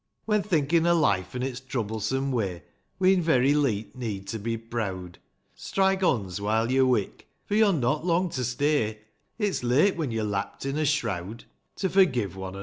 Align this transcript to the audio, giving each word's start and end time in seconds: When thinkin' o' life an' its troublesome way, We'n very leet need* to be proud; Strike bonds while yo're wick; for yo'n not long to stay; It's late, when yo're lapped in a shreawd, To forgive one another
When 0.25 0.41
thinkin' 0.41 0.87
o' 0.87 0.97
life 0.97 1.35
an' 1.35 1.43
its 1.43 1.59
troublesome 1.59 2.31
way, 2.31 2.63
We'n 2.97 3.21
very 3.21 3.53
leet 3.53 3.95
need* 3.95 4.25
to 4.29 4.39
be 4.39 4.57
proud; 4.57 5.19
Strike 5.53 5.99
bonds 6.01 6.41
while 6.41 6.71
yo're 6.71 6.87
wick; 6.87 7.27
for 7.45 7.53
yo'n 7.53 7.79
not 7.79 8.03
long 8.03 8.29
to 8.31 8.43
stay; 8.43 9.01
It's 9.37 9.61
late, 9.63 9.95
when 9.97 10.09
yo're 10.09 10.23
lapped 10.23 10.65
in 10.65 10.79
a 10.79 10.85
shreawd, 10.87 11.43
To 11.75 11.87
forgive 11.87 12.35
one 12.35 12.53
another 12.55 12.59